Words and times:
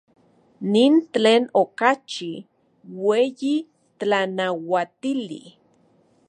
Nin 0.71 0.93
tlen 1.13 1.43
okachi 1.61 2.31
ueyi 3.11 3.55
tlanauatili. 3.99 5.41